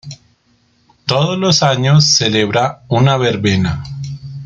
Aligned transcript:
Todo 1.05 1.37
los 1.37 1.61
años 1.61 2.05
celebra 2.15 2.81
una 2.87 3.17
verbena. 3.17 3.83